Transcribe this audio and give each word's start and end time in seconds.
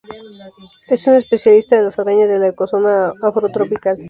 Es 0.87 1.05
un 1.05 1.13
especialista 1.13 1.75
de 1.77 1.83
las 1.83 1.99
arañas 1.99 2.27
de 2.27 2.39
la 2.39 2.47
Ecozona 2.47 3.13
afrotropical. 3.21 3.99